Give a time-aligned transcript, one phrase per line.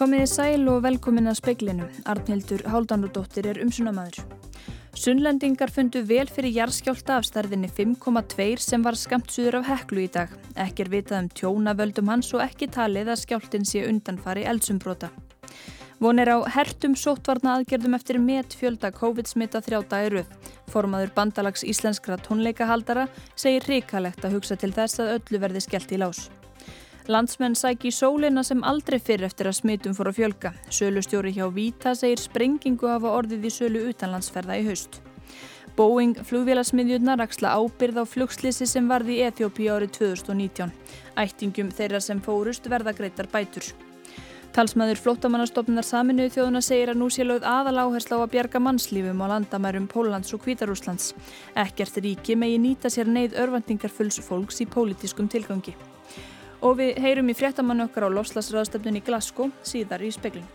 [0.00, 1.84] Komiði sæl og velkomin að speiklinu.
[2.08, 4.22] Arnhildur Háldanudóttir er umsunamaður.
[4.96, 10.08] Sunnlendingar fundu vel fyrir jarðskjálta af stærðinni 5,2 sem var skamt suður af heklu í
[10.08, 10.32] dag.
[10.56, 15.12] Ekki er vitað um tjónavöldum hans og ekki talið að skjáltin sé undanfari eldsumbrota.
[16.00, 20.36] Von er á hertum sóttvarna aðgerðum eftir met fjölda COVID-smitta þrjá dæruð.
[20.72, 26.00] Formaður bandalags íslenskra tónleikahaldara segir hrikalegt að hugsa til þess að öllu verði skellt í
[26.00, 26.30] lás.
[27.10, 30.52] Landsmenn sæki sólina sem aldrei fyrr eftir að smitum fór að fjölga.
[30.70, 35.00] Sölustjóri hjá Víta segir sprengingu hafa orðið í sölu utanlandsferða í haust.
[35.74, 40.70] Boeing flugvélasmiðjurnar axla ábyrð á flugslisi sem varði í Eþjópi árið 2019.
[41.18, 43.66] Ættingum þeirra sem fórust verða greitar bætur.
[44.54, 49.26] Talsmaður flótamannastofnunar saminuðu þjóðuna segir að nú sé lögð aðal áhersla á að bjarga mannslífum
[49.26, 51.10] á landamærum Póllands og Kvítarúslands.
[51.58, 55.74] Ekkert ríki megi nýta sér neyð örvendingarfulls fólks í pólitískum tilgangi
[56.60, 60.48] og við heyrum í fréttamann okkar á lofslagsraðstöfnun í Glasgow síðar í speklin.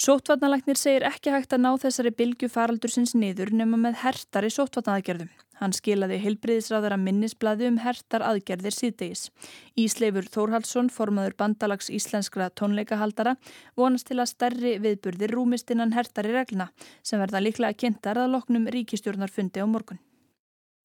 [0.00, 4.52] Sóttvarnalæknir segir ekki hægt að ná þessari bylgu faraldur sinns niður nema með hertar í
[4.54, 5.28] sóttvarnaaðgerðum.
[5.60, 9.26] Hann skilaði heilbriðisráðara minnisbladi um hertar aðgerðir síðdegis.
[9.76, 13.36] Ísleifur Þórhalsson, formaður bandalags íslenskra tónleikahaldara,
[13.76, 16.70] vonast til að stærri viðburðir rúmist innan hertar í regluna
[17.04, 20.00] sem verða líklega kynntar að loknum ríkistjórnarfundi á morgun.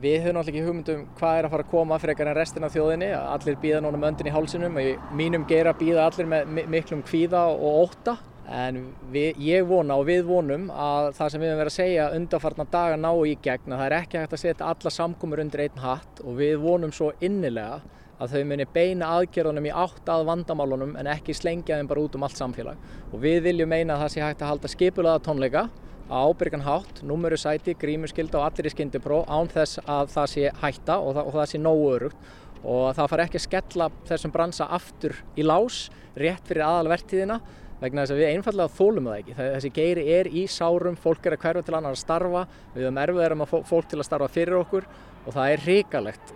[0.03, 2.73] Við höfum náttúrulega ekki hugmyndum hvað er að fara að koma frekar en restin af
[2.73, 3.07] þjóðinni.
[3.15, 7.03] Allir býða núna með öndin í hálsinum og í mínum geira býða allir með miklum
[7.07, 8.17] kvíða og óta.
[8.51, 8.81] En
[9.13, 12.67] við, ég vona og við vonum að það sem við höfum verið að segja undarfarnar
[12.73, 15.81] daga ná í gegn að það er ekki hægt að setja alla samkomur undir einn
[15.85, 17.79] hatt og við vonum svo innilega
[18.19, 22.19] að þau muni beina aðgerðunum í átt að vandamálunum en ekki slengja þeim bara út
[22.19, 22.85] um allt samfélag.
[23.15, 25.65] Og við viljum meina að það sé hægt að halda skipulaða tónleika
[26.09, 30.51] á ábyrgan hátt, númuru sæti, grímuskylda og allir í skyndipróf án þess að það sé
[30.61, 32.33] hætta og það, og það sé nógu örugt
[32.65, 35.85] og það far ekki að skella þessum bransa aftur í lás
[36.17, 37.39] rétt fyrir aðalvertíðina
[37.81, 39.35] vegna þess að við einfallega þólum það ekki.
[39.39, 42.45] Þessi geiri er í sárum, fólk er að hverfa til annar að starfa,
[42.75, 44.87] við höfum erfiðar um að fólk til að starfa fyrir okkur
[45.25, 46.33] og það er hrikalegt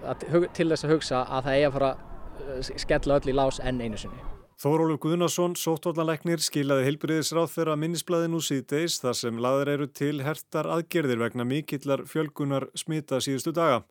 [0.58, 1.94] til þess að hugsa að það eigi að fara
[2.58, 4.29] að skella öll í lás enn einu sinni.
[4.60, 10.68] Þórólur Guðnarsson, sóttvallanleiknir, skilaði heilbriðisráð þeirra minnisblæðin úr síðdeis þar sem laður eru til hertar
[10.68, 13.86] aðgerðir vegna mikillar fjölgunar smita síðustu daga.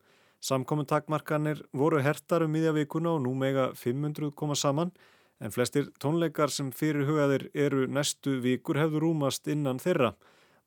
[0.45, 4.93] Samkomin takmarkanir voru hertar um miðjavíkuna og nú mega 500 koma saman
[5.41, 10.13] en flestir tónleikar sem fyrir hugaðir eru næstu vikur hefur rúmast innan þeirra.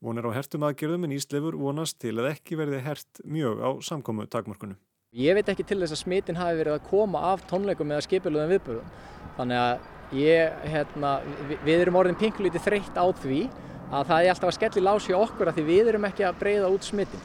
[0.02, 4.26] Vonir á hertum aðgerðum en Íslefur vonast til að ekki verði hert mjög á samkomu
[4.26, 4.82] takmarkunum.
[5.12, 8.54] Ég veit ekki til þess að smitin hafi verið að koma af tónleikum eða skipilöðum
[8.54, 8.94] viðbúðum.
[9.36, 11.22] Þannig að Ég, hérna,
[11.64, 13.46] við erum orðin pinkulítið þreytt á því
[13.92, 16.68] að það er alltaf að skelli lási okkur að því við erum ekki að breyða
[16.74, 17.22] út smittin.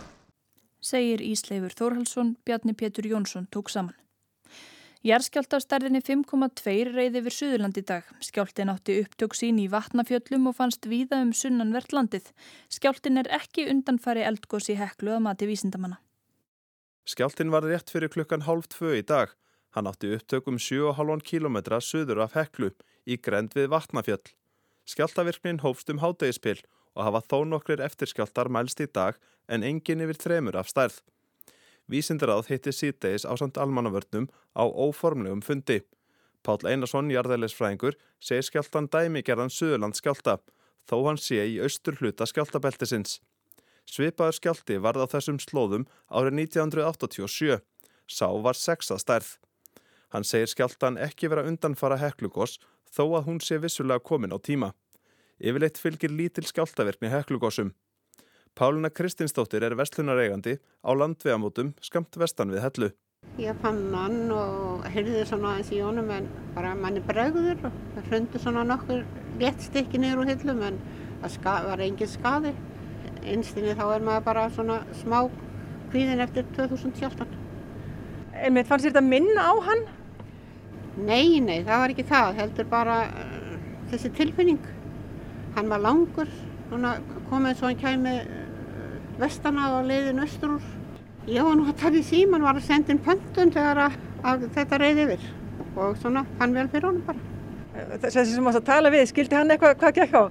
[0.80, 3.98] Segir Ísleifur Þórhalsson, Bjarni Pétur Jónsson tók saman.
[5.08, 8.08] Jærskjáltafstærðinni 5,2 reyði yfir Suðurland í dag.
[8.24, 12.32] Skjáltin átti upptök sín í vatnafjöllum og fannst víða um sunnanvert landið.
[12.72, 16.00] Skjáltin er ekki undanfari eldgósi heklu að mati vísindamanna.
[17.08, 19.32] Skjáltin var rétt fyrir klukkan hálf tvö í dag.
[19.72, 22.74] Hann átti upptökum 7,5 km söður af Heklu
[23.08, 24.34] í grend við Vatnafjöll.
[24.84, 26.60] Skjáltavirknin hófst um hátegispill
[26.98, 29.16] og hafa þó nokkrir eftirskjáltar mælst í dag
[29.48, 31.00] en engin yfir þremur af stærð.
[31.88, 35.80] Vísindaráð hitti síðdeis á samt almannavörnum á óformlegum fundi.
[36.44, 40.42] Pál Einarsson, jarðælisfræðingur, segir skjáltan dæmigerðan Suðurland skjálta,
[40.84, 43.22] þó hann sé í austur hluta skjáltabeltisins.
[43.88, 47.60] Svipaður skjálti varð á þessum slóðum árið 1987.
[48.08, 49.38] Sá var sexa stærð.
[50.12, 52.58] Hann segir skjáltan ekki vera undanfara heklugos
[52.92, 54.74] þó að hún sé vissulega komin á tíma.
[55.40, 57.74] Yfirleitt fylgir lítil skjáltaverkni heklugosum.
[58.58, 62.90] Páluna Kristinsdóttir er vestlunareigandi á landvegamótum skamt vestan við hellu.
[63.38, 68.42] Ég fann hann og heyrði svona aðeins í honum en bara manni bregður og hröndi
[68.42, 69.04] svona nokkur
[69.42, 70.80] létt stykki niður úr hillum en
[71.22, 72.56] það var engin skadi.
[73.34, 75.20] Einstinni þá er maður bara svona smá
[75.92, 77.36] kvíðin eftir 2014.
[78.38, 79.86] En mitt fannst þetta minna á hann?
[80.98, 83.54] Nei, nei, það var ekki það, heldur bara uh,
[83.92, 84.62] þessi tilfinning.
[85.58, 86.30] Hann var langur,
[87.30, 90.74] komið svo hann kæmi uh, vestana á leiðin östur úr.
[91.28, 93.98] Ég var nú að tala í síman, var að senda inn pöntun þegar að,
[94.32, 95.32] að þetta reyði yfir
[95.78, 97.26] og svona, hann vel fyrir honum bara.
[98.02, 100.24] Þessi sem ást að tala við, skildi hann eitthvað, hvað gekk á?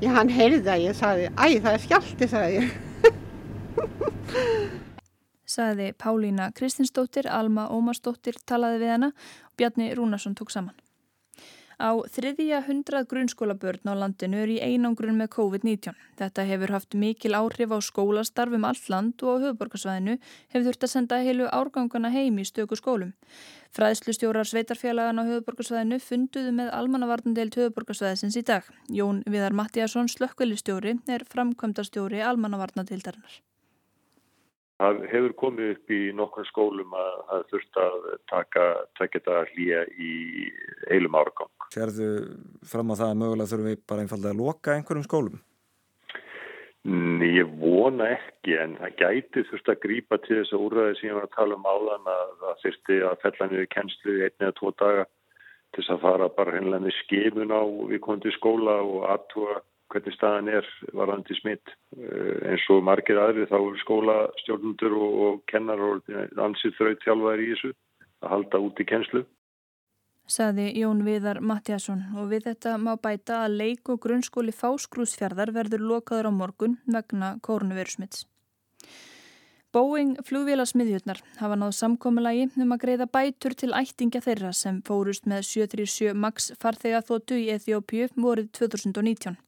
[0.00, 2.68] Já, hann heyrði það, ég sagði, æ, það er skjálti, sagði ég.
[5.50, 10.76] Saði Pálína Kristinsdóttir, Alma Ómarsdóttir talaði við hana og Bjarni Rúnarsson tók saman.
[11.80, 15.94] Á þriðja hundrað grunnskólabörn á landinu er í einangrun með COVID-19.
[16.20, 20.18] Þetta hefur haft mikil áhrif á skólastarf um allt land og á höfuborgarsvæðinu
[20.52, 23.14] hefur þurft að senda heilu árgangana heim í stöku skólum.
[23.72, 28.68] Fræðslustjórar sveitarfélagan á höfuborgarsvæðinu funduðu með almannavarnandeilt höfuborgarsvæðisins í dag.
[28.92, 33.40] Jón Viðar Mattíasson, slökkvelistjóri, er framkvæmdastjóri almannavarnadeildarinnar.
[34.80, 38.68] Það hefur komið upp í nokkrum skólum að þurft að taka
[39.00, 40.12] tvekjata hlýja í
[40.92, 41.59] heilum árgang.
[41.70, 42.08] Serðu
[42.66, 45.38] fram á það að mögulega þurfum við bara einfallega að loka einhverjum skólum?
[46.80, 51.16] Ég vona ekki en það gæti þurft að grípa til þess að úrraði sem ég
[51.18, 54.56] var að tala um áðan að það þurfti að fella niður kennslu í einni eða
[54.56, 55.04] tvo daga
[55.70, 59.58] til þess að fara bara hennilega með skifun á við komum til skóla og aðtúa
[59.90, 61.74] hvernig staðan er varðandi smitt.
[61.98, 66.10] Eh, eins og margir aðri þá er skólastjórnundur og, kennar og
[66.46, 67.72] ansið þraut þjálfaður í þessu
[68.22, 69.24] að halda út í kennslu.
[70.30, 75.82] Saði Jón Viðar Mattiasson og við þetta má bæta að leik og grunnskóli fáskrúsfjörðar verður
[75.82, 78.28] lokaður á morgun vegna kórnverusmitts.
[79.74, 85.44] Boeing flugvélasmiðjurnar hafa náð samkommulagi um að greiða bætur til ættingja þeirra sem fórust með
[85.50, 89.38] 737 MAX farþega þóttu í Eþjópiu vorið 2019.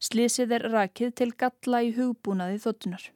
[0.00, 3.06] Slísið er rakið til galla í hugbúnaði þóttunar.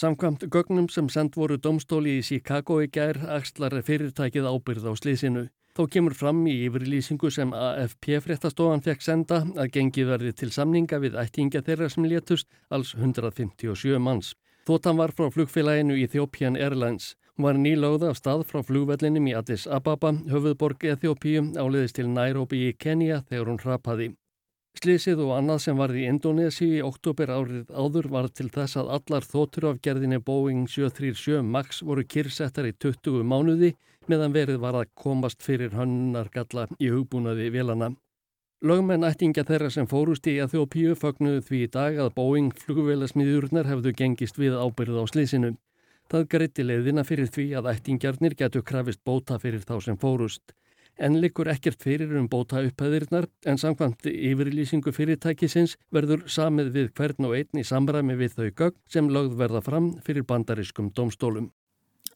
[0.00, 5.48] Samkvæmt gögnum sem send voru domstóli í Chicago í gær axlar fyrirtækið ábyrð á slísinu.
[5.76, 10.98] Þó kemur fram í yfirlýsingu sem AFP fréttastofan fekk senda að gengi verði til samninga
[11.02, 14.32] við ættingja þeirra sem létust alls 157 manns.
[14.66, 17.14] Þóttan var frá flugfélaginu Ethiopian Airlines.
[17.36, 22.66] Hún var nýlögða af stað frá flugvellinum í Addis Ababa, höfuðborg Ethiopiu, áleiðist til Nairobi
[22.66, 24.08] í Kenya þegar hún hrapaði.
[24.78, 28.90] Slísið og annað sem varði í Indonési í oktober árið áður var til þess að
[28.98, 33.72] allar þóttur af gerðinni Boeing 737 MAX voru kyrsettar í 20 mánuði
[34.10, 37.94] meðan verið var að komast fyrir hönnargalla í hugbúnaði velana.
[38.60, 43.70] Lögmenn ættinga þeirra sem fórust í að þjóðpíu fögnuðu því í dag að Boeing flugvélasmiðurnar
[43.70, 45.54] hefðu gengist við ábyrð á slísinu.
[46.10, 50.52] Það greitti leiðina fyrir því að ættingjarnir getur krafist bóta fyrir þá sem fórust.
[51.00, 57.30] En likur ekkert fyrir um bóta upphæðirnar en samkvæmt yfirlýsingu fyrirtækisins verður samið við hvern
[57.30, 61.48] og einn í samræmi við þau gögn sem lögð verða fram fyrir bandariskum domstólum.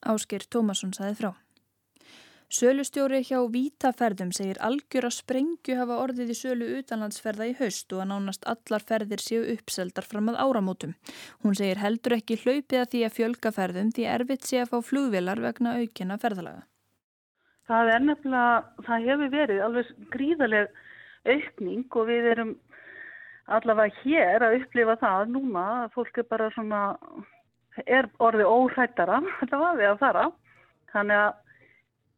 [0.05, 1.33] Ásker Tómasson saði frá.
[2.55, 8.05] Sölustjóri hjá Vítaferðum segir algjör að sprengju hafa orðið í sölu utanlandsferða í haust og
[8.05, 10.93] að nánast allar ferðir séu uppseldar fram að áramótum.
[11.43, 14.79] Hún segir heldur ekki hlaupið að því að fjölga ferðum því erfitt sé að fá
[14.93, 16.63] flugvilar vegna aukina ferðalaga.
[17.67, 18.57] Það er nefnilega,
[18.87, 20.81] það hefur verið alveg gríðaleg
[21.35, 22.57] aukning og við erum
[23.59, 25.69] allavega hér að upplifa það núna.
[25.97, 26.89] Fólk er bara svona,
[27.83, 30.29] er orðið óhættara, þetta var við að fara.
[30.95, 31.41] Þannig að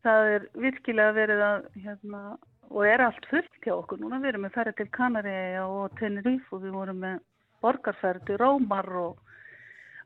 [0.06, 2.22] það er virkilega verið að hérna,
[2.70, 6.54] og er allt fullt hjá okkur núna, við erum með ferði til Kanaríja og Tenerife
[6.54, 7.22] og við vorum með
[7.64, 9.16] borgarferð til Rómar og,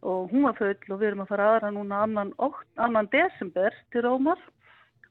[0.07, 2.33] og Húmafull og við erum að fara aðra núna annan,
[2.81, 4.41] annan desember til Rómar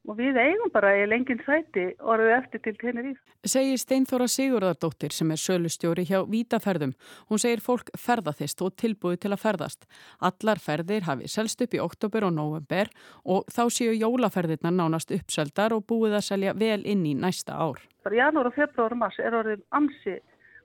[0.10, 3.20] og við eigum bara í lengin sæti orðið eftir til Teneríf.
[3.46, 6.96] Segir Steinþóra Sigurðardóttir sem er sölustjóri hjá Vítaferðum.
[7.30, 9.86] Hún segir fólk ferðathist og tilbúið til að ferðast.
[10.20, 12.90] Allar ferðir hafi selst upp í oktober og november
[13.24, 17.80] og þá séu jólaferðirna nánast uppseldar og búið að selja vel inn í næsta ár.
[18.10, 20.18] Janúar og februar og mars er orðið ansi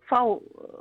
[0.08, 0.20] fá,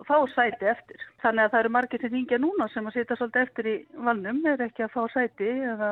[0.08, 1.04] fá sæti eftir.
[1.24, 3.76] Þannig að það eru margir sem ringja núna sem að sita svolítið eftir í
[4.08, 5.92] valnum, er ekki að fá sæti eða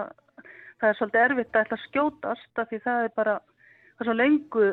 [0.82, 3.40] það er svolítið erfitt að ætla að skjótast af því það er bara,
[3.96, 4.68] það er svo lengu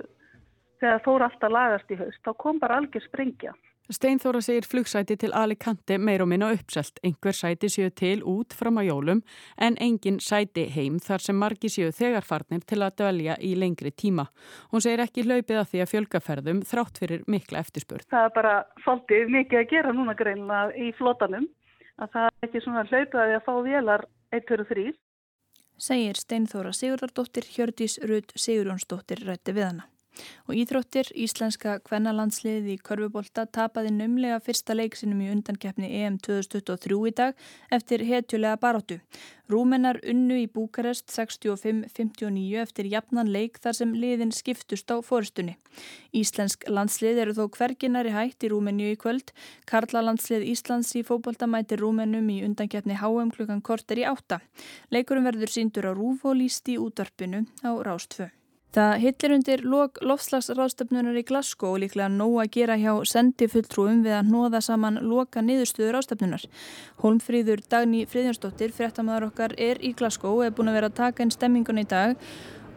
[0.78, 3.54] þegar fór alltaf lagast í haust, þá kom bara algjör sprengja.
[3.88, 6.98] Steinþóra segir flugsæti til Alicante meir og minna uppselt.
[7.00, 9.22] Einhver sæti séu til út fram á jólum
[9.56, 14.26] en engin sæti heim þar sem margi séu þegarfarnir til að dölja í lengri tíma.
[14.68, 18.04] Hún segir ekki hlaupið að því að fjölgaferðum þrátt fyrir mikla eftirspurð.
[18.12, 21.48] Það er bara svolítið mikið að gera núna greinlega í flotanum
[21.96, 24.88] að það er ekki svona hlaupið að því að fá vélar 1-2-3
[25.78, 29.86] segir Steinþóra Sigurðardóttir Hjördís Rudd Sigurjónsdóttir rætti við hana.
[30.48, 37.16] Og íþróttir, íslenska kvennalandsliði í Körfubólta tapaði numlega fyrsta leiksinum í undankeppni EM 2023 í
[37.18, 39.00] dag eftir hetjulega baróttu.
[39.48, 45.56] Rúmennar unnu í Búkarest 65-59 eftir jafnan leik þar sem liðin skiptust á fórstunni.
[46.12, 49.32] Íslensk landslið eru þó hverginari hætt í Rúmenju í kvöld.
[49.64, 54.42] Karla landslið Íslands í fókbólta mæti Rúmennum í undankeppni HM klukkan korter í átta.
[54.92, 58.28] Leikurum verður síndur á Rúf og líst í útvarpinu á Rástfö.
[58.76, 64.18] Það hillir undir lok lofslagsráðstöfnunar í Glasgow og líklega nóg að gera hjá sendifulltrúum við
[64.18, 66.44] að nóða saman loka niðurstöður ráðstöfnunar.
[67.00, 71.24] Holmfríður Dagný Fríðjónsdóttir, fréttamaður okkar, er í Glasgow og er búin að vera að taka
[71.24, 72.20] inn stemmingun í dag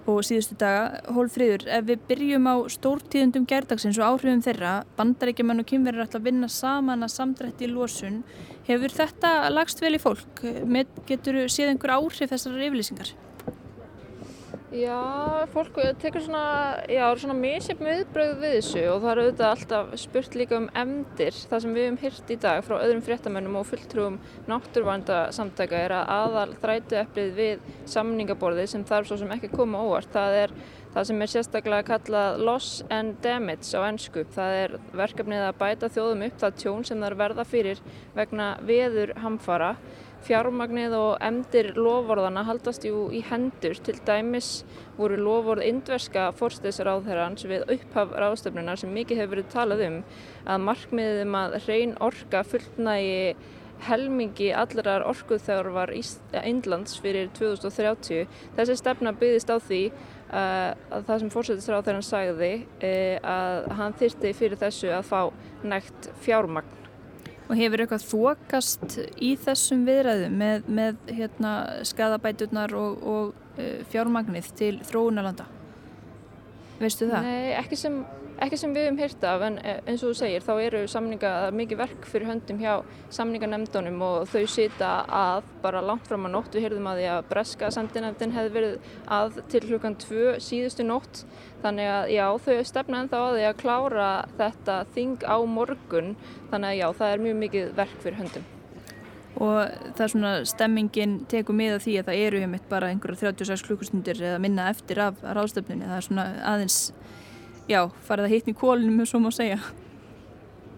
[0.07, 1.01] og síðustu daga.
[1.11, 6.29] Hólfríður, ef við byrjum á stórtíðundum gærdagsins og áhrifum þeirra, bandaríkjumann og kynverður ætla að
[6.29, 8.21] vinna saman að samdrætti í losun.
[8.69, 10.45] Hefur þetta lagst vel í fólk?
[11.09, 13.11] Getur séð einhver áhrif þessar yfirlýsingar?
[14.71, 19.89] Já, fólk tekur svona, já, svona misjafn viðbröð við þessu og það er auðvitað alltaf
[19.99, 21.39] spurt líka um emdir.
[21.49, 24.15] Það sem við hefum hyrt í dag frá öðrum fréttamönnum og fulltrúum
[24.47, 29.81] náttúrvænda samtaka er að aðal þrætu eplið við samningaborðið sem þarf svo sem ekki koma
[29.83, 30.07] óvart.
[30.15, 30.53] Það er
[30.93, 34.23] það sem er sérstaklega kallað loss and damage á ennsku.
[34.37, 37.83] Það er verkefnið að bæta þjóðum upp það tjón sem þarf verða fyrir
[38.15, 39.73] vegna veður hamfara
[40.25, 43.77] fjármagnið og emdir lovorðana haldast jú í hendur.
[43.85, 44.51] Til dæmis
[44.97, 49.97] voru lovorð indverska fórstæðsráðherrans við upphaf ráðstöfnunar sem mikið hefur verið talað um
[50.45, 53.35] að markmiðið um að hrein orka fullnægi
[53.81, 55.93] helmingi þegar var
[56.45, 63.17] Índlands fyrir 2030 þessi stefna byggðist á því uh, að það sem fórstæðsráðherran sagði uh,
[63.23, 65.21] að hann þyrti fyrir þessu að fá
[65.63, 66.80] nægt fjármagn
[67.51, 71.55] Og hefur eitthvað þokast í þessum viðræðum með, með hérna,
[71.89, 75.49] skadabæturnar og, og uh, fjármagnið til þróunarlanda?
[76.79, 77.27] Veistu það?
[77.27, 77.99] Nei, ekki sem,
[78.41, 81.33] ekki sem við hefum hýrt af en eh, eins og þú segir þá eru samninga
[81.55, 82.73] mikið verk fyrir höndum hjá
[83.13, 86.55] samninganemndunum og þau sita að bara langt fram á nótt.
[86.55, 91.25] Við heyrðum að því að breska sendinefndin hefði verið að til klukkan tvö síðustu nótt
[91.61, 94.07] Þannig að já, þau stefna ennþá að því að klára
[94.39, 96.15] þetta þing á morgun.
[96.49, 98.47] Þannig að já, það er mjög mikið verk fyrir höndum.
[99.41, 99.57] Og
[99.95, 103.65] það er svona, stemmingin tekur með því að það eru hjá mitt bara einhverja 36
[103.67, 105.87] klukkustundir eða minna eftir af ráðstöfnunni.
[105.87, 106.79] Það er svona aðeins,
[107.69, 109.59] já, farið að hitni kólunum, svo má segja.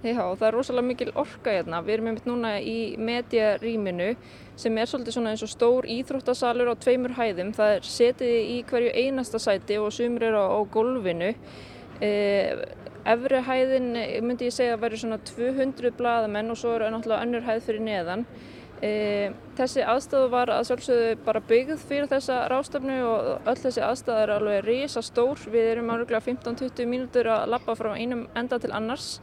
[0.03, 1.77] Já, það er rosalega mikil orka hérna.
[1.79, 4.09] Við erum einmitt núna í mediarýminu
[4.59, 7.53] sem er svolítið svona eins og stór íþróttasalur á tveimur hæðum.
[7.55, 11.29] Það er setið í hverju einasta sæti og sumur eru á, á gólfinu.
[12.03, 12.51] Eh,
[13.13, 13.87] efri hæðin
[14.27, 17.87] myndi ég segja að væri svona 200 bladamenn og svo eru náttúrulega önnur hæð fyrir
[17.87, 18.27] neðan.
[18.83, 24.25] E, þessi aðstöðu var að sjálfsögðu bara byggð fyrir þessa rástafnu og öll þessi aðstöðu
[24.25, 25.39] er alveg risa stór.
[25.53, 29.15] Við erum áruglega 15-20 mínútur að lappa frá einum enda til annars.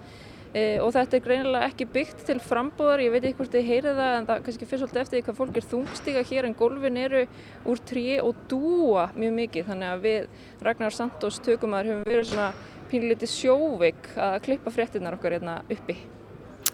[0.51, 4.01] E, og þetta er greinilega ekki byggt til frambúðar, ég veit ekki hvort þið heyrið
[4.01, 6.99] það en það kannski fyrst svolítið eftir því hvað fólk er þungstíka hér en gólfin
[7.05, 7.23] eru
[7.71, 10.29] úr trí og dúa mjög mikið þannig að við
[10.67, 12.51] Ragnar Santos tökumar hefum verið svona
[12.91, 16.01] pínlítið sjóveik að klippa fréttinnar okkar hérna uppi.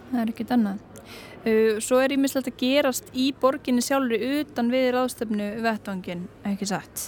[0.07, 0.86] Það er ekkit annað.
[1.47, 7.05] Svo er ímislegt að gerast í borginni sjálfur utan við ráðstöfnu vettvangin, ekki satt?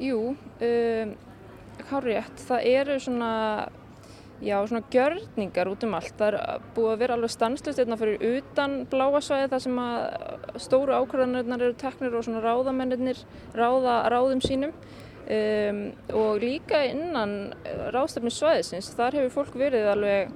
[0.00, 1.12] Jú, um,
[1.90, 3.32] hárétt, það eru svona
[4.42, 6.16] Já, svona gjörningar út um allt.
[6.18, 10.00] Það er búið að vera alveg stanslust einna fyrir utan bláasvæði þar sem að
[10.64, 13.20] stóru ákvarðanirnar eru teknir og svona ráðamennir
[13.54, 15.78] ráða ráðum sínum um,
[16.18, 17.36] og líka innan
[17.94, 18.90] ráðstefni svæðisins.
[18.98, 20.34] Þar hefur fólk verið alveg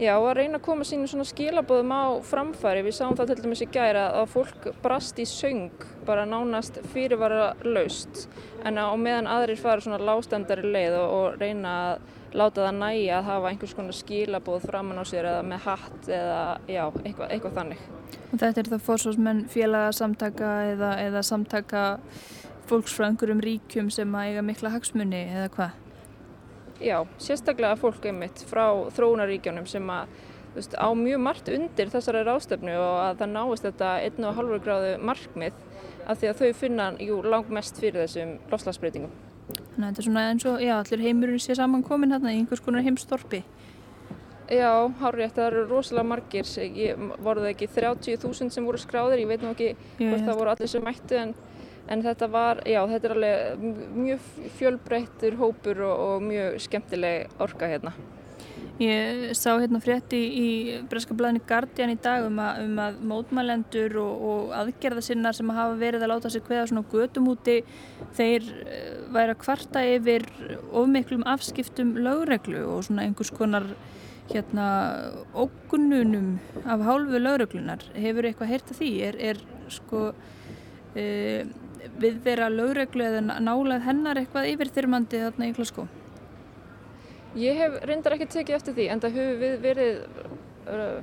[0.00, 2.82] já, að reyna að koma sínum svona skilabóðum á framfæri.
[2.86, 7.52] Við sáum það til dæmis í gæra að fólk brast í söng bara nánast fyrirvara
[7.64, 8.26] laust
[8.64, 13.18] en á meðan aðrir fara svona lástendari leið og, og reyna að láta það næja
[13.18, 17.60] að hafa einhvers konar skilabóð framann á sér eða með hatt eða já, eitthvað, eitthvað
[17.60, 17.84] þannig.
[18.32, 21.84] Og þetta er það fórsvarsmenn félagasamtaka eða, eða samtaka
[22.70, 25.83] fólksfræðingur um ríkjum sem að eiga mikla hagsmunni eða hvað?
[26.82, 28.64] Já, sérstaklega fólk einmitt frá
[28.96, 30.08] þróunaríkjónum sem að
[30.56, 35.60] veist, á mjög margt undir þessari rástefnu og að það náist þetta 1,5 gráðu markmið
[36.04, 39.14] af því að þau finna jú, langt mest fyrir þessum lofslagsbreytingum.
[39.74, 42.62] Þannig að þetta er svona eins og, já, allir heimurinn sé samankomin hérna í einhvers
[42.64, 43.42] konar heimstorpi.
[44.52, 46.48] Já, hárið, það eru rosalega margir.
[46.76, 49.70] Ég, voru það ekki 30.000 sem voru skráðir, ég veit nú ekki
[50.02, 51.32] hvort það voru allir sem mættu en,
[51.88, 53.64] en þetta var, já, þetta er alveg
[53.94, 57.94] mjög fjölbreyttur hópur og, og mjög skemmtileg orka hérna.
[58.82, 60.46] Ég sá hérna frétti í
[60.90, 65.76] Breska blæðinu Guardian í dag um að, um að mótmælendur og, og aðgerðasinnar sem hafa
[65.78, 67.60] verið að láta sig hveða svona götum úti
[68.18, 70.26] þeir eh, væri að kvarta yfir
[70.74, 73.68] ofmiklum afskiptum lögreglu og svona einhvers konar
[74.32, 74.66] hérna
[75.38, 77.84] ógununum af hálfu lögreglunar.
[77.94, 78.92] Hefur eitthvað heyrt að því?
[79.06, 80.08] Er, er sko
[80.96, 81.04] e,
[82.00, 85.86] við vera lögreglu eða nálað hennar eitthvað yfirþyrmandi þarna í Glasgow?
[87.38, 90.02] Ég hef reyndar ekki tekið eftir því en það hefur við verið
[90.70, 90.98] uh,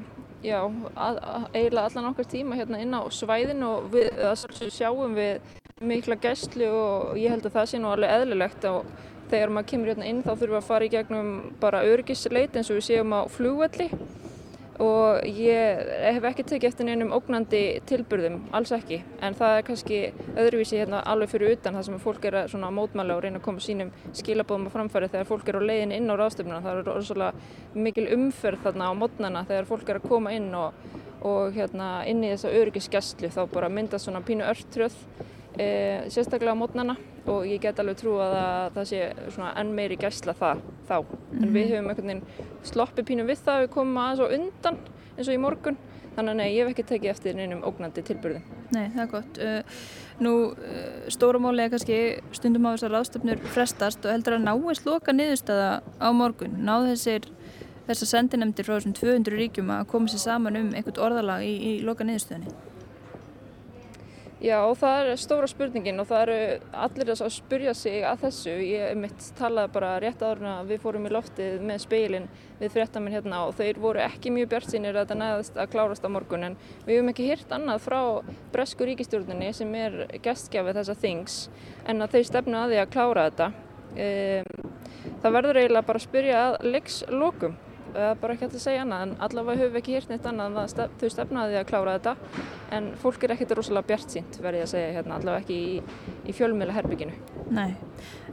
[0.46, 4.12] já, að, að, eiginlega allan okkar tíma hérna inn á svæðin og við
[4.72, 8.88] sjáum við mikla gæslu og ég held að það sé nú alveg eðlilegt og
[9.32, 12.70] þegar maður kemur hérna inn þá þurfum við að fara í gegnum bara örgisleit eins
[12.70, 13.88] og við séum á flugvelli
[14.82, 19.02] og ég hef ekki tekið eftir neinum ógnandi tilburðum, alls ekki.
[19.22, 20.00] En það er kannski
[20.42, 23.62] öðruvísi hérna alveg fyrir utan það sem fólk er að mótmæla og reyna að koma
[23.62, 27.30] sínum skilabóðum á framfæri þegar fólk er á leiðin inn á ráðstöfnuna það er orðsvöla
[27.78, 30.90] mikil umferð þarna á mótnana þegar fólk er að koma inn og,
[31.22, 33.30] og hérna inn í þessa öryggisgæslu.
[33.30, 34.98] Þá bara myndast svona pínu örtröð
[35.58, 35.70] e,
[36.10, 36.98] sérstaklega á mótnana
[37.30, 39.02] og ég get alveg trú að það, það sé
[39.36, 41.70] svona enn meiri gæsla það þá en við mhm.
[41.72, 44.80] hefum einhvern veginn sloppið pínu við það við komum aðeins og undan
[45.18, 45.78] eins og í morgun
[46.16, 48.48] þannig að nei, ég hef ekki tekið eftir neinum ógnandi tilbyrðum.
[48.76, 49.38] Nei, það er gott.
[49.40, 49.84] Uh,
[50.24, 52.00] nú, uh, stóra móli er kannski
[52.36, 56.58] stundum á þessar ráðstöfnur frestast og heldur að náist loka niðurstaða á morgun.
[56.68, 57.30] Náðu þessir
[57.88, 61.74] þessar sendinemdir frá þessum 200 ríkjum að koma sér saman um einhvert orðalag í, í
[61.86, 62.71] loka niðurstöðinni?
[64.42, 68.56] Já það er stóra spurningin og það eru allir að spurja sig að þessu.
[68.66, 72.26] Ég mitt talaði bara rétt áður að við fórum í loftið með speilin
[72.58, 76.10] við fréttaminn hérna og þeir voru ekki mjög bjart sínir að þetta næðast að klárast
[76.10, 76.58] á morgun en
[76.88, 78.00] við hefum ekki hýrt annað frá
[78.56, 81.40] Bresku ríkistjórnunni sem er gestgjafið þessa things
[81.86, 83.52] en að þeir stefnu að því að klára þetta.
[85.22, 87.62] Það verður eiginlega bara að spyrja að leikslokum
[87.94, 90.72] bara ekki alltaf að segja annað en allavega höfum við ekki hýrt neitt annað en
[90.72, 92.14] stef, þau stefnaði að klára þetta
[92.78, 96.36] en fólk er ekkert rosalega bjart sínt verði að segja hérna allavega ekki í, í
[96.38, 97.18] fjölmjöla herbygginu.
[97.52, 97.76] Nei,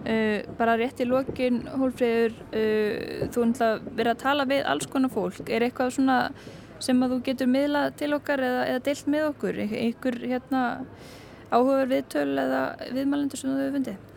[0.05, 5.15] uh, bara rétt í lokin Hólfríður, uh, þú ætla verið að tala við alls konar
[5.15, 6.19] fólk, er eitthvað svona
[6.83, 10.63] sem að þú getur miðlað til okkar eða, eða deilt með okkur, einhver hérna
[11.49, 12.63] áhugaður viðtöl eða
[12.93, 14.08] viðmælendur sem þú hefur fundið?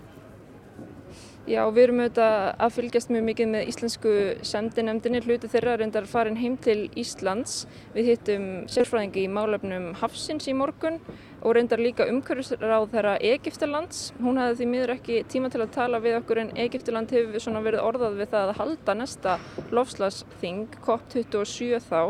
[1.50, 4.12] Já, við erum auðvitað að fylgjast mjög mikið með íslensku
[4.46, 7.64] sendinemdini, hluti þeirra reyndar farin heim til Íslands.
[7.96, 11.00] Við hittum sérfræðingi í málefnum Hafsins í morgun
[11.42, 14.12] og reyndar líka umhverfisráð þeirra Egiptalands.
[14.22, 17.88] Hún hefði því miður ekki tíma til að tala við okkur en Egiptaland hefur verið
[17.88, 19.38] orðað við það að halda næsta
[19.74, 22.04] lofslagsþing, COP27 þá.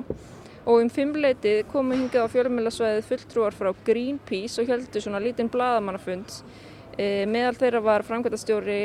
[0.68, 6.44] Og um fimmleitið komu hingað á fjölmjölasvæðið fulltrúar frá Greenpeace og heldur svona lítinn bladamannafund
[7.02, 8.82] E, meðal þeirra var framkvæmtastjóri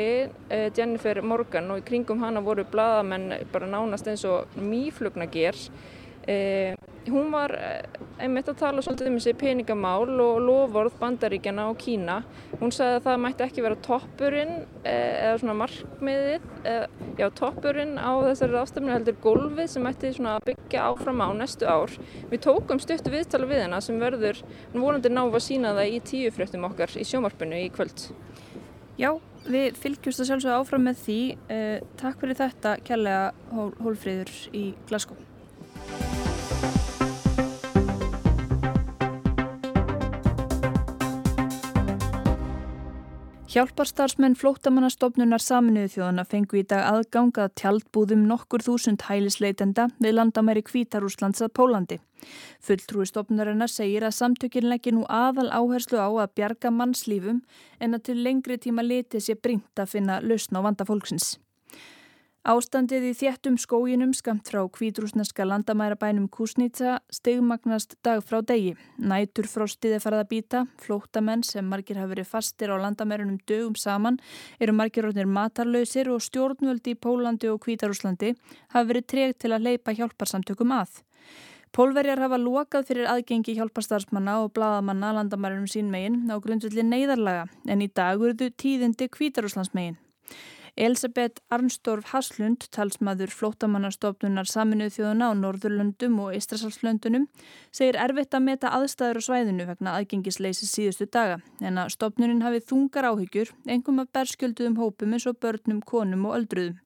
[0.49, 5.57] e, Jennifer Morgan og í kringum hana voru bladamenn bara nánast eins og mýflugna ger.
[6.25, 6.37] E,
[7.13, 7.53] hún var
[8.17, 12.17] einmitt að tala svolítið um þessi peningamál og lofórð bandaríkjana og Kína.
[12.61, 14.53] Hún sagði að það mætti ekki vera toppurinn
[14.87, 16.47] eða svona markmiðið,
[17.19, 21.93] já toppurinn á þessari ástafnu heldur gólfið sem mætti svona byggja áfram á næstu ár.
[22.31, 24.41] Við tókum stuttu viðtala við hennar sem verður
[24.73, 28.09] vonandi ná að sína það í tíu fréttum okkar í sjómarpunni í kvöld.
[28.97, 29.11] Já,
[29.45, 31.21] við fylgjumst að sjálfsögja áfram með því.
[32.01, 35.26] Takk fyrir þetta kærlega Hólfríður í Glasgow.
[43.47, 51.45] Hjálparstarfsmenn flóttamannastofnunar saminuðu þjóðana fengu í dag aðgangað tjaldbúðum nokkur þúsund hælisleitenda við landamæri Kvítarúslands
[51.45, 51.99] að Pólandi.
[52.59, 57.39] Fulltrúi stofnunarinnar segir að samtökin leggir nú aðal áherslu á að bjarga mannslífum
[57.79, 61.37] en að til lengri tíma leti sé bringt að finna lausn á vanda fólksins.
[62.47, 68.69] Ástandið í þjættum skóginum skamt frá kvítrúsneska landamærabænum Kusnitsa stegmagnast dag frá degi.
[68.95, 73.75] Nætur frostið er farið að býta, flóttamenn sem margir hafi verið fastir á landamærunum dögum
[73.75, 74.21] saman
[74.63, 78.31] eru margir orðnir matarlausir og stjórnvöldi í Pólandi og Kvítarúslandi
[78.71, 81.03] hafi verið tregt til að leipa hjálparsamtökum að.
[81.75, 87.83] Pólverjar hafa lokað fyrir aðgengi hjálparstarfsmanna og bladamanna landamærunum sín megin á grundvöldi neyðarlaga en
[87.83, 89.99] í dag eruðu tíðindi Kvítarúslandsmegin.
[90.77, 97.25] Elisabeth Arnstorf Haslund, talsmaður flótamannarstofnunar saminuð þjóðuna á Norðurlöndum og Ístrasalslöndunum,
[97.73, 102.61] segir erfitt að meta aðstæður á svæðinu vegna aðgengisleysi síðustu daga en að stofnunin hafi
[102.69, 106.77] þungar áhyggjur, engum að berskjölduðum hópum eins og börnum, konum og öldruðum.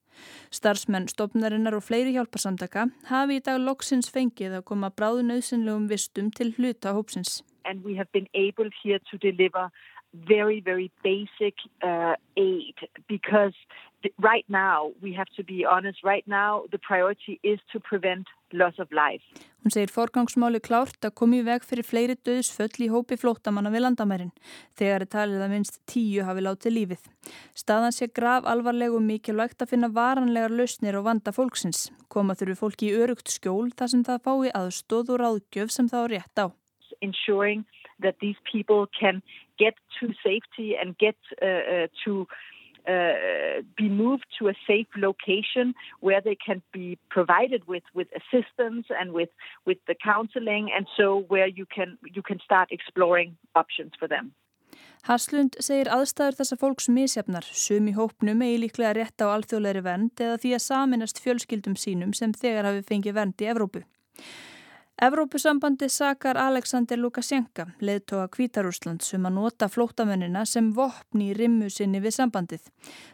[0.52, 6.32] Starfsmenn, stofnarinnar og fleiri hjálparsamtaka hafi í dag loksins fengið að koma bráðu nöðsynlegum vistum
[6.32, 7.42] til hluta hópsins.
[7.64, 9.68] And we have been able here to deliver
[10.14, 12.76] very, very basic uh, aid
[13.08, 13.54] because
[14.18, 18.74] right now, we have to be honest, right now the priority is to prevent loss
[18.78, 19.22] of life.
[19.62, 23.84] Hún segir forgangsmáli klárt að komi í veg fyrir fleiri döðsföll í hópi flóttamanna við
[23.84, 24.32] landamærin
[24.78, 27.04] þegar er talið að minnst tíu hafi látið lífið.
[27.54, 31.92] Staðan sé grav alvarleg og mikilvægt að finna varanlegar lausnir og vanda fólksins.
[32.10, 36.02] Koma þurfi fólki í örugt skjól þar sem það fái aðstóð og ráðgjöf sem það
[36.02, 36.46] á rétt á.
[37.02, 37.64] Ensuring
[38.00, 39.22] that these people can
[39.58, 42.26] get to safety and get uh, uh, to
[42.88, 48.86] uh, be moved to a safe location where they can be provided with, with assistance
[48.90, 49.28] and with,
[49.66, 54.34] with the counseling and so where you can, you can start exploring options for them.
[55.06, 60.22] Haslund segir aðstæður þessa fólks misjafnar, sum í hópnum eigi líklega rétt á alþjóðleiri vernd
[60.22, 63.82] eða því að saminast fjölskyldum sínum sem þegar hafi fengið vernd í Evrópu.
[65.02, 71.70] Evrópusambandi sakar Alexander Lukasjenka, leðtoga Kvítarúsland, sem um að nota flóttamennina sem vopni í rimmu
[71.74, 72.68] sinni við sambandið.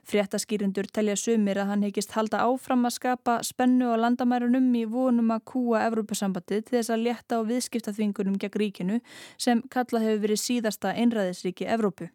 [0.05, 5.33] Fréttaskýrindur telja sumir að hann heikist halda áfram að skapa spennu á landamærunum í vonum
[5.33, 9.01] að kúa Evrópusambandið til þess að létta á viðskiptaþvingunum gegn ríkinu
[9.41, 12.13] sem kallað hefur verið síðasta einræðisríki Evrópu.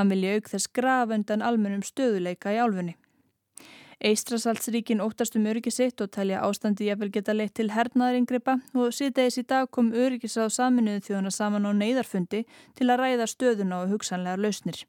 [0.00, 2.96] Hann vilja auk þess graf undan almennum stöðuleika í álfunni.
[4.00, 9.38] Eistrasaltsríkin óttast um öryggi sitt og talja ástandi jafnvel geta leitt til hernaðaringripa og síðdegis
[9.42, 14.42] í dag kom öryggisráð saminuðu þjóðana saman á neyðarfundi til að ræða stöðuna og hugsanlegar
[14.42, 14.84] lausnir.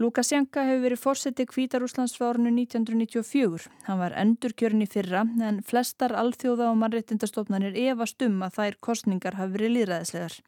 [0.00, 3.66] Lukasjenka hefur verið fórseti Kvítarúslands frá árinu 1994.
[3.84, 9.36] Hann var endurkjörn í fyrra en flestar alþjóða og mannrettindastofnanir efast um að þær kostningar
[9.36, 10.38] hafi verið líðræðislegar.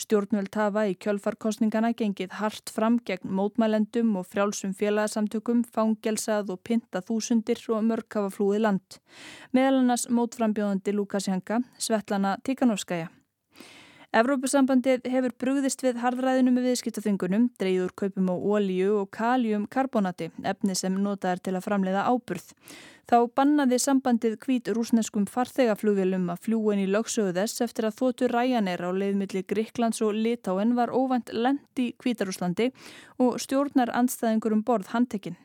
[0.00, 7.04] Stjórnvöld hafa í kjölfarkostningana gengið hart fram gegn mótmælendum og frjálsum félagsamtökum, fangelsað og pinta
[7.04, 9.00] þúsundir og mörg hafa flúið land.
[9.52, 13.12] Meðal annars mótframbjóðandi Lukasjenka, Svetlana Tikanovskaja.
[14.14, 20.76] Evrópusambandið hefur brugðist við harðræðinu með viðskiptaþingunum, dreyður kaupum á ólíu og kaljum karbonati, efni
[20.78, 22.52] sem notaðar til að framleiða áburð.
[23.06, 28.82] Þá bannaði sambandið hvít rúsneskum farþegaflugvelum að fljúin í lögsögu þess eftir að þóttu ræjanir
[28.82, 32.72] á leiðmilli Gríklands og Litáen var óvænt lendi Hvítarúslandi
[33.22, 35.38] og stjórnar andstæðingur um borð handtekinn.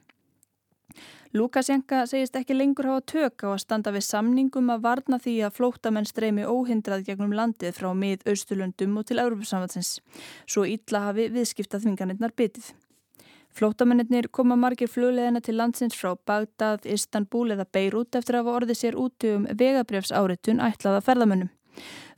[1.31, 5.53] Lukasjenka segist ekki lengur hafa tök á að standa við samningum að varna því að
[5.61, 9.93] flóttamenn streymi óhindrað gegnum landið frá mið Östulundum og til Európa-samvatsins.
[10.43, 12.73] Svo ítla hafi viðskiptað þvinganirnar bytið.
[13.55, 18.81] Flóttamennir koma margir flugleðina til landsins frá Bagdad, Istanbul eða Beirut eftir að hafa orðið
[18.81, 21.51] sér út um vegabrefs áritun ætlaða ferðamönnum.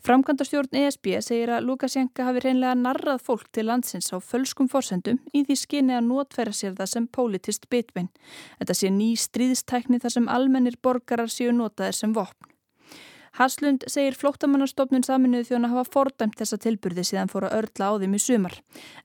[0.04, 5.46] Framkvæmdastjórn ESB segir að Lukasjenka hafi reynlega narrað fólk til landsins á fölskum forsendum í
[5.48, 8.10] því skinni að notfæra sér það sem politist bitvein.
[8.60, 12.50] Þetta sé ný stríðstækni þar sem almennir borgarar séu notaðir sem vopn.
[13.40, 18.22] Haslund segir flóttamannastofnun saminuðu þjóna hafa fordæmt þessa tilburði síðan fóra örla á þeim í
[18.22, 18.58] sumar.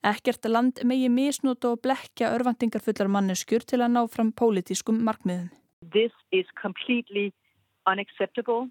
[0.03, 5.47] Ekkert land megi misnóta og blekja örvandingarfullar manneskjur til að ná fram politískum markmiðum.
[5.95, 7.31] This is completely
[7.87, 8.67] unacceptable.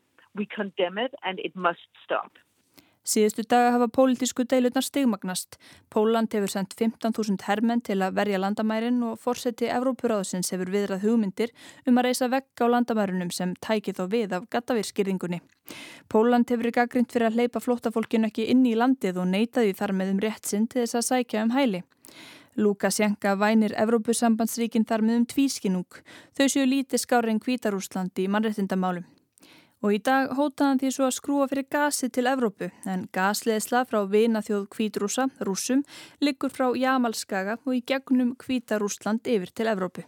[3.07, 5.55] Síðustu daga hafa pólitísku deilutnar stigmagnast.
[5.93, 11.53] Póland hefur sendt 15.000 hermenn til að verja landamærin og fórseti Evrópuráðsins hefur viðrað hugmyndir
[11.87, 15.39] um að reysa vegg á landamærunum sem tækið þó við af gattavirskýringunni.
[16.11, 19.95] Póland hefur ekki aðgrind fyrir að hleypa flóttafólkinu ekki inn í landið og neytaði þar
[19.95, 21.85] með um rétt sinn til þess að sækja um hæli.
[22.59, 26.01] Lukasjenka vænir Evrópusambandsríkin þar með um tvískinung.
[26.35, 29.07] Þau séu lítið skári en Kvítarúslandi í mannrettindamálum.
[29.85, 33.99] Og í dag hótaðan því svo að skrúa fyrir gasi til Evrópu en gasleðsla frá
[34.09, 35.83] vinaþjóð Kvítrúsa, rúsum,
[36.19, 40.07] liggur frá Jamalskaga og í gegnum Kvítarúsland yfir til Evrópu.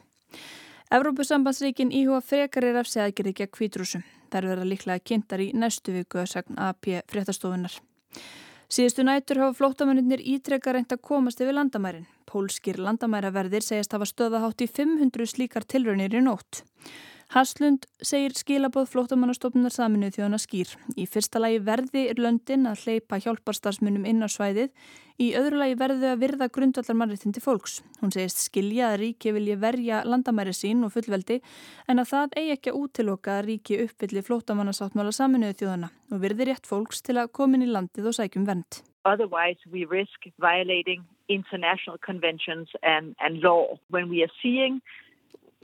[0.89, 4.05] Evrópusambandsríkin íhuga frekarir af segðgeri gegn Kvítrúsum.
[4.33, 7.77] Það verða líklega kynntar í næstu viku að sagn AP fréttastofunar.
[8.69, 12.09] Síðustu nætur hafa flóttamönnir ítrekka reynd að komast yfir landamærin.
[12.29, 16.63] Pólskir landamæraverðir segjast hafa stöðahátt í 500 slíkar tilraunir í nótt.
[17.29, 20.71] Haslund segir skilabóð flótamannastofnunar saminuð þjóðana skýr.
[20.97, 24.71] Í fyrsta lagi verði er löndin að hleypa hjálparstarfsmunum inn á svæðið.
[25.21, 27.83] Í öðru lagi verðu að virða grundvallar mannréttindi fólks.
[27.99, 31.37] Hún segist skilja að ríki vilji verja landamæri sín og fullveldi
[31.85, 36.47] en að það eigi ekki að útiloka að ríki uppvilli flótamannasáttmála saminuð þjóðana og virði
[36.49, 38.79] rétt fólks til að komin í landið og sækjum vernd.
[39.05, 43.77] Otherwise we risk violating international conventions and, and law.
[43.93, 44.81] When we are seeing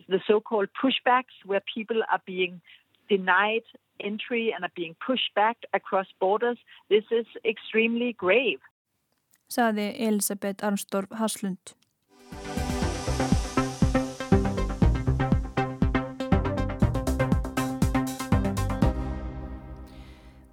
[0.08, 2.62] the so-called pushbacks where people are being
[3.10, 3.63] denied
[4.00, 6.58] entry and are being pushed back across borders.
[6.89, 8.60] This is extremely grave.
[9.50, 11.76] Saði Elisabeth Armstorf Haslund.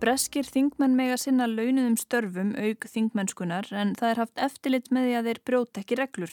[0.02, 5.12] Breskir þingmenn mega sinna launuðum störfum auk þingmennskunar en það er haft eftirlit með því
[5.14, 6.32] að þeir brjóta ekki reglur.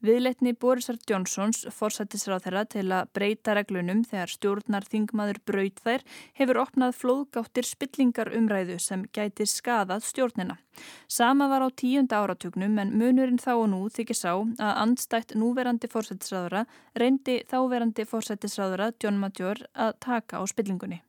[0.00, 6.06] Viðleitni Borisar Jónsons, forsættisráð þeirra til að breyta reglunum þegar stjórnar þingmaður braut þær,
[6.40, 10.56] hefur opnað flóðgáttir spillingar umræðu sem gæti skadað stjórnina.
[11.04, 15.92] Sama var á tíunda áratugnum en munurinn þá og nú þykir sá að andstætt núverandi
[15.92, 16.64] forsættisráðura
[16.96, 21.02] reyndi þáverandi forsættisráðura John Major að taka á spillingunni.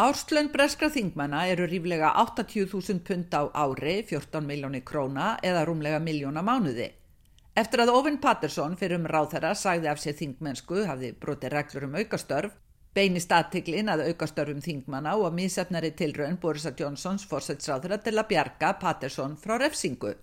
[0.00, 6.40] Árslönd breskra þingmanna eru ríflega 80.000 pund á ári, 14 miljónir króna eða rúmlega miljóna
[6.40, 6.86] mánuði.
[7.52, 11.98] Eftir að Óvinn Pattersson fyrir um ráþæra sagði af sér þingmennsku, hafði brotið reglur um
[12.00, 12.56] aukastörf,
[12.96, 18.72] beinist aðtiklin að aukastörfum þingmanna og að mísefnari tilraun Borisa Johnsons fórsætsráþæra til að bjarga
[18.80, 20.16] Pattersson frá refsingu.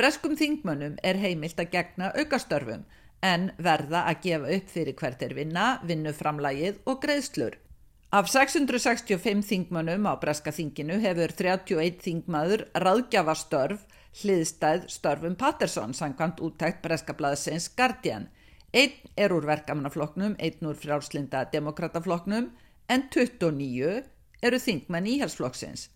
[0.00, 2.88] Breskum þingmönnum er heimilt að gegna aukastörfum
[3.20, 7.64] en verða að gefa upp fyrir hvert er vinna, vinnuframlægið og greiðslur.
[8.08, 13.82] Af 665 þingmönnum á Breska þinginu hefur 31 þingmaður ráðgjafastörf
[14.22, 18.30] hliðstæð störfum Patterson sangkvæmt úttækt Breska blaðsins Guardian.
[18.72, 22.48] Einn er úr verkamannafloknum, einn úr frjálslinda demokratafloknum
[22.88, 24.00] en 29
[24.40, 25.90] eru þingmenn íhalsflokksins.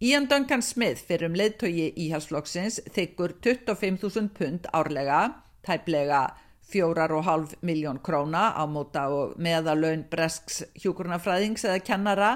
[0.00, 6.24] Ian Duncan Smith fyrir um leðtogi íhalsflokksins þykkur 25.000 pund árlega, tæplega
[6.72, 12.30] 4,5 miljón króna á móta og meðalaun bresks hjúkurnafræðings eða kennara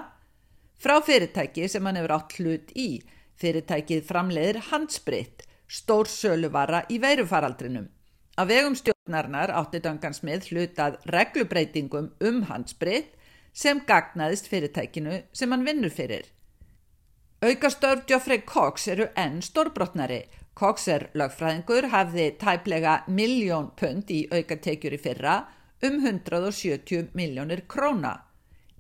[0.79, 2.89] frá fyrirtæki sem hann hefur átt hlut í.
[3.39, 7.89] Fyrirtækið framleiðir handspritt, stór söluvara í veirufaraldrinum.
[8.39, 13.15] Af vegum stjórnarnar átti Dangansmið hlutað reglubreitingum um handspritt
[13.53, 16.27] sem gagnaðist fyrirtækinu sem hann vinnur fyrir.
[17.43, 20.25] Aukastörf Geoffrey Cox eru enn stórbrotnari
[20.59, 25.37] Cox er lögfræðingur, hafði tæplega miljón pund í aukatekjur í fyrra
[25.87, 28.17] um 170 miljónir króna.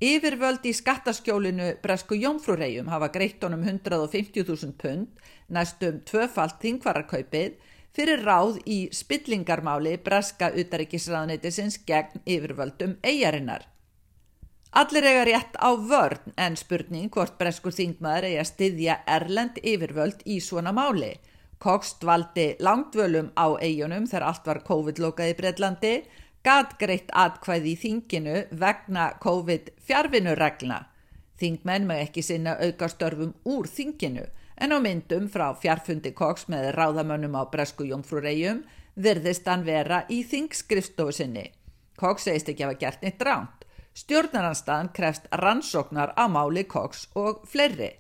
[0.03, 5.09] Yfirvöld í skattaskjólinu Bresku Jónfrúrejum hafa greitt honum 150.000 pund,
[5.51, 7.57] næstum tvöfalt þingvararkaupið,
[7.95, 13.67] fyrir ráð í spillingarmáli Breska utaríkisraðunitisins gegn yfirvöldum eigarinnar.
[14.71, 20.39] Allir eiga rétt á vörn en spurning hvort Breskur þingmaður eiga styðja Erlend yfirvöld í
[20.45, 21.15] svona máli.
[21.59, 25.95] Cox dvaldi langdvölum á eigunum þegar allt var COVID-lokað í Breitlandi,
[26.47, 30.79] gat greitt atkvæði í þinginu vegna COVID fjárvinnurregla.
[31.39, 34.27] Þingmenn með ekki sinna aukastörfum úr þinginu
[34.59, 38.65] en á myndum frá fjárfundi Cox með ráðamönnum á Bresku Jónfrúrejum
[38.99, 41.47] virðist hann vera í þingskrifstofu sinni.
[41.99, 43.67] Cox segist ekki hafa gert neitt ránt.
[43.99, 47.97] Stjórnaranstaðan krefst rannsóknar á máli Cox og fleiri.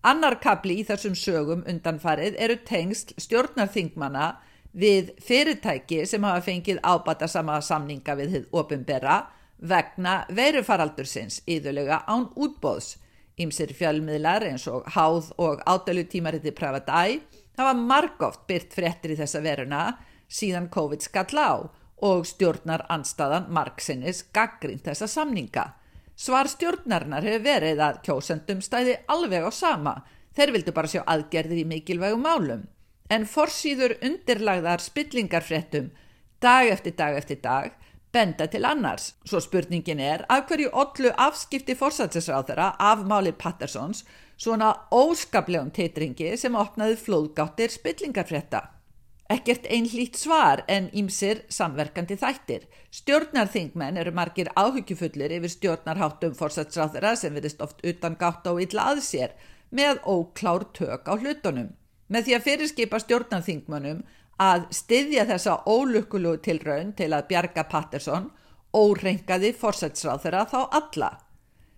[0.00, 4.30] Annar kapli í þessum sögum undanfarið eru tengst stjórnarþingmana
[4.72, 9.16] við fyrirtæki sem hafa fengið ábata sama samninga við þið opimbera
[9.60, 12.94] vegna veirufaraldursins íðulega án útbóðs.
[13.40, 17.20] Ímsir fjölmiðlar eins og háð og ádölu tímariti Pravadæ
[17.60, 19.82] hafa margóft byrt fréttir í þessa veruna
[20.32, 21.52] síðan COVID skall á
[22.00, 25.74] og stjórnar anstaðan margsinnis gaggrind þessa samninga.
[26.20, 29.94] Svar stjórnarinnar hefur verið að kjósendum stæði alveg á sama.
[30.36, 32.66] Þeir vildu bara sjá aðgerðir í mikilvægum málum.
[33.08, 35.88] En forsýður undirlagðar spillingarfréttum
[36.44, 37.72] dag eftir dag eftir dag
[38.12, 39.14] benda til annars.
[39.24, 44.04] Svo spurningin er að hverju ollu afskipti fórsætsisráðara af máli Pattersons
[44.36, 48.62] svona óskaplegum teitringi sem opnaði flóðgáttir spillingarfrétta.
[49.30, 52.64] Ekkert einlít svar en ímsir samverkandi þættir.
[52.90, 59.04] Stjórnarþingmenn eru margir áhugjufullir yfir stjórnarháttum fórsætsráðara sem verist oft utan gátt á illa að
[59.06, 59.36] sér
[59.70, 61.70] með óklár tök á hlutunum.
[62.10, 64.02] Með því að fyrirskipa stjórnarþingmönnum
[64.42, 68.32] að styðja þessa ólukkulegu tilraun til að bjarga Patterson
[68.74, 71.12] óreinkaði fórsætsráðara þá alla.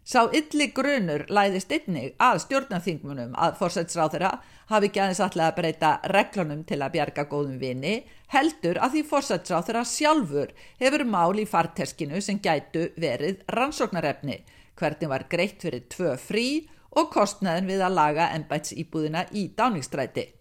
[0.02, 4.32] Sá ylli grunur læðist einnig að stjórnarþingmunum að fórsætsráðara
[4.72, 7.92] hafi ekki aðeins allega að breyta reglunum til að bjarga góðum vini,
[8.34, 10.50] heldur að því fórsætsráðara sjálfur
[10.82, 14.40] hefur mál í farteskinu sem gætu verið rannsóknarefni,
[14.74, 16.46] hvernig var greitt fyrir tvö frí
[16.98, 20.32] og kostnaðin við að laga ennbæts íbúðina í dáningstræti.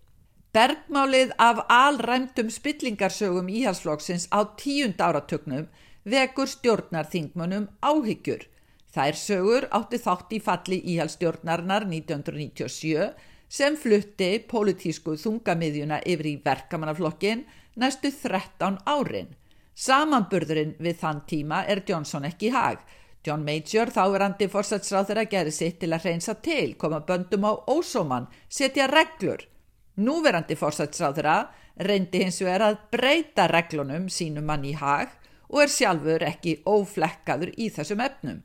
[0.52, 5.70] Bergmálið af alræmtum spillingarsögum íhalsflokksins á tíund áratögnum
[6.04, 8.50] vekur stjórnarþingmunum áhyggjur
[8.92, 13.12] Þær sögur átti þátt í falli íhalstjórnarnar 1997
[13.52, 17.46] sem flutti politísku þungamiðjuna yfir í verkamannaflokkin
[17.80, 19.32] næstu 13 árin.
[19.76, 22.84] Samanburðurinn við þann tíma er Johnson ekki hag.
[23.24, 28.28] John Major þáverandi fórsætsráður að gera sitt til að reynsa til, koma böndum á ósóman,
[28.50, 29.46] setja reglur.
[30.02, 35.14] Núverandi fórsætsráður að reyndi hins vegar að breyta reglunum sínum mann í hag
[35.52, 38.42] og er sjálfur ekki óflekkaður í þessum efnum.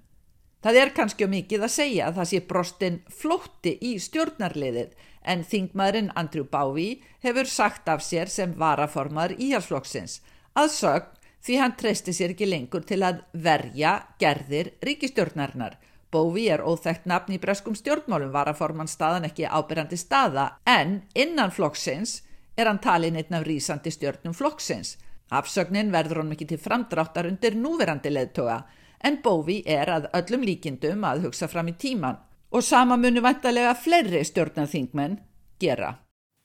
[0.67, 4.95] Það er kannski mikið að segja að það sé brostin flótti í stjórnarliðið
[5.31, 10.17] en þingmaðurinn Andrew Bowie hefur sagt af sér sem varaformar íhalsflokksins
[10.59, 11.13] að sögn
[11.47, 15.77] því hann treysti sér ekki lengur til að verja gerðir ríkistjórnarnar.
[16.11, 22.25] Bowie er óþægt nafn í breskum stjórnmálum varaforman staðan ekki ábyrjandi staða en innan flokksins
[22.59, 24.97] er hann talin einn af rýsandi stjórnum flokksins.
[25.31, 28.65] Afsögnin verður hann ekki til framdráttar undir núverandi leðtoga
[29.05, 32.19] en Bóvi er að öllum líkindum að hugsa fram í tíman
[32.51, 35.21] og sama munu vantarlega fleiri stjórnarþingmenn
[35.61, 35.97] gera.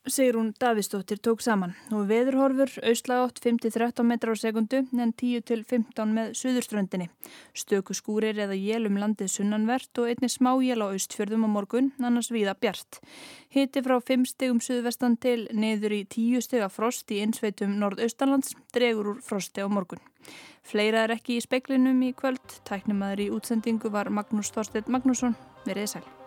[0.07, 6.31] Sigrún Davistóttir tók saman og veðurhorfur auðslag átt 5-13 metrar á sekundu en 10-15 með
[6.39, 7.05] suðurströndinni.
[7.53, 12.31] Stöku skúrir eða jélum landið sunnanvert og einni smá jél á austfjörðum á morgun, annars
[12.33, 12.97] viða bjart.
[13.53, 19.13] Hiti frá 5 stegum suðvestan til neður í 10 stega frost í einsveitum nordaustanlands dregur
[19.13, 20.01] úr frosti á morgun.
[20.61, 22.57] Fleira er ekki í speklinum í kvöld.
[22.69, 25.37] Tæknimaður í útsendingu var Magnús Þorstedt Magnússon.
[25.65, 26.20] Verið sæl.